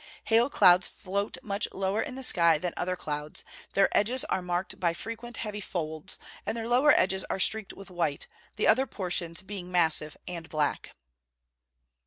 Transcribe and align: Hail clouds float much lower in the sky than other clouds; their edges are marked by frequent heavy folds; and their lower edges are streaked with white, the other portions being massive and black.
Hail 0.23 0.49
clouds 0.49 0.87
float 0.87 1.37
much 1.43 1.67
lower 1.71 2.01
in 2.01 2.15
the 2.15 2.23
sky 2.23 2.57
than 2.57 2.73
other 2.75 2.95
clouds; 2.95 3.43
their 3.73 3.87
edges 3.95 4.23
are 4.25 4.41
marked 4.41 4.79
by 4.79 4.95
frequent 4.95 5.37
heavy 5.37 5.61
folds; 5.61 6.17
and 6.43 6.57
their 6.57 6.67
lower 6.67 6.89
edges 6.99 7.23
are 7.25 7.39
streaked 7.39 7.73
with 7.73 7.91
white, 7.91 8.25
the 8.55 8.65
other 8.65 8.87
portions 8.87 9.43
being 9.43 9.71
massive 9.71 10.17
and 10.27 10.49
black. 10.49 10.95